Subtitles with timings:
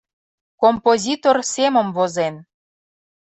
[0.63, 2.35] Композитор семым возен.